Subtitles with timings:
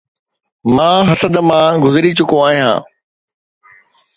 [0.75, 2.75] مان حسد مان گذري چڪو آهيان